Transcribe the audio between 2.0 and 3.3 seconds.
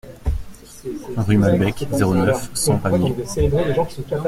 neuf, cent Pamiers